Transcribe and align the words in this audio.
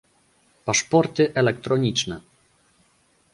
Paszporty 0.63 1.31
elektroniczne 1.35 2.21